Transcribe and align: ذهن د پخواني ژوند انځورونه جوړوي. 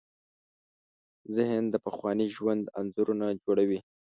ذهن 1.35 1.63
د 1.69 1.75
پخواني 1.85 2.27
ژوند 2.35 2.63
انځورونه 2.79 3.25
جوړوي. 3.43 3.79